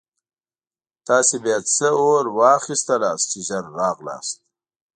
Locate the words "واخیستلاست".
2.39-3.25